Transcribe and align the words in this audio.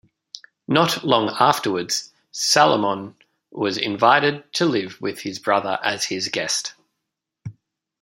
Not 0.67 1.03
long 1.03 1.29
afterwards, 1.39 2.11
Salomon 2.31 3.13
was 3.51 3.77
invited 3.77 4.51
to 4.53 4.65
live 4.65 4.99
with 4.99 5.19
his 5.19 5.37
brother 5.37 5.77
as 5.83 6.05
his 6.05 6.29
guest. 6.29 6.73